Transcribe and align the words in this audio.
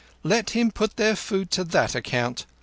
"Let 0.23 0.49
him 0.49 0.71
put 0.71 0.95
their 0.97 1.15
food 1.15 1.51
to 1.51 1.63
that 1.63 1.93
account. 1.93 2.47